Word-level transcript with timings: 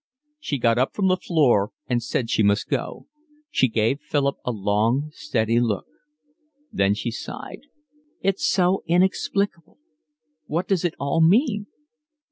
She 0.39 0.57
got 0.57 0.79
up 0.79 0.95
from 0.95 1.09
the 1.09 1.15
floor 1.15 1.69
and 1.85 2.01
said 2.01 2.27
she 2.31 2.41
must 2.41 2.67
go. 2.67 3.05
She 3.51 3.67
gave 3.67 4.01
Philip 4.01 4.37
a 4.43 4.49
long, 4.51 5.11
steady 5.13 5.59
look. 5.59 5.85
Then 6.73 6.95
she 6.95 7.11
sighed. 7.11 7.67
"It's 8.19 8.43
so 8.43 8.81
inexplicable. 8.87 9.77
What 10.47 10.67
does 10.67 10.83
it 10.83 10.95
all 10.97 11.21
mean?" 11.21 11.67